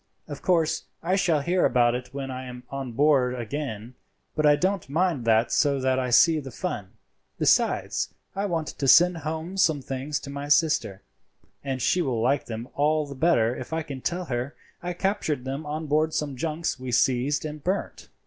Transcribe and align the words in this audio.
Of 0.27 0.41
course 0.41 0.85
I 1.03 1.15
shall 1.15 1.41
hear 1.41 1.63
about 1.63 1.93
it 1.93 2.11
when 2.11 2.31
I 2.31 2.45
am 2.45 2.63
on 2.71 2.93
board 2.93 3.39
again; 3.39 3.93
but 4.35 4.47
I 4.47 4.55
don't 4.55 4.89
mind 4.89 5.25
that 5.25 5.51
so 5.51 5.79
that 5.79 5.99
I 5.99 6.09
see 6.09 6.39
the 6.39 6.49
fun. 6.49 6.93
Besides, 7.37 8.11
I 8.35 8.47
want 8.47 8.69
to 8.69 8.87
send 8.87 9.17
home 9.17 9.57
some 9.57 9.79
things 9.83 10.19
to 10.21 10.31
my 10.31 10.47
sister, 10.47 11.03
and 11.63 11.83
she 11.83 12.01
will 12.01 12.19
like 12.19 12.47
them 12.47 12.67
all 12.73 13.05
the 13.05 13.13
better 13.13 13.55
if 13.55 13.73
I 13.73 13.83
can 13.83 14.01
tell 14.01 14.25
her 14.25 14.55
I 14.81 14.93
captured 14.93 15.45
them 15.45 15.67
on 15.67 15.85
board 15.85 16.15
some 16.15 16.35
junks 16.35 16.79
we 16.79 16.91
seized 16.91 17.45
and 17.45 17.63
burnt." 17.63 18.09